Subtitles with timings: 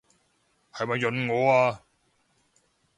[0.73, 1.83] 係咪潤我啊？